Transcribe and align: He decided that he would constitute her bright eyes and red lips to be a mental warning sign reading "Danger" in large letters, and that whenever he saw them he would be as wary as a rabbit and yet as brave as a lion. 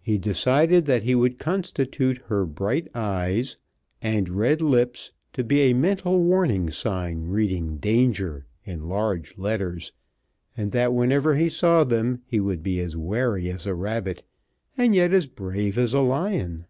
He 0.00 0.18
decided 0.18 0.84
that 0.86 1.02
he 1.02 1.16
would 1.16 1.40
constitute 1.40 2.18
her 2.26 2.46
bright 2.46 2.86
eyes 2.94 3.56
and 4.00 4.28
red 4.28 4.62
lips 4.62 5.10
to 5.32 5.42
be 5.42 5.62
a 5.62 5.72
mental 5.72 6.22
warning 6.22 6.70
sign 6.70 7.24
reading 7.26 7.78
"Danger" 7.78 8.46
in 8.64 8.88
large 8.88 9.36
letters, 9.36 9.90
and 10.56 10.70
that 10.70 10.92
whenever 10.94 11.34
he 11.34 11.48
saw 11.48 11.82
them 11.82 12.22
he 12.24 12.38
would 12.38 12.62
be 12.62 12.78
as 12.78 12.96
wary 12.96 13.50
as 13.50 13.66
a 13.66 13.74
rabbit 13.74 14.22
and 14.76 14.94
yet 14.94 15.12
as 15.12 15.26
brave 15.26 15.76
as 15.76 15.92
a 15.92 15.98
lion. 16.02 16.66